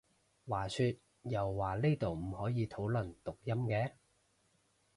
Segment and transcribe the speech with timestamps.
[0.47, 0.85] 話說
[1.31, 3.91] 又話呢度唔可以討論讀音嘅？